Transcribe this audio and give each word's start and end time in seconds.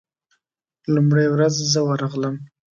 لومړۍ 0.93 1.27
ورځ 1.33 1.55
زه 1.73 1.79
ورغلم. 1.89 2.35